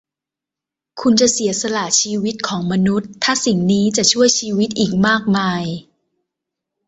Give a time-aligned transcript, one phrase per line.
[1.01, 5.63] คุณจะเสียสละชีวิตของมนุษย์ถ้าสิ่งนี้จะช่วยชีวิตอีกมากมาย?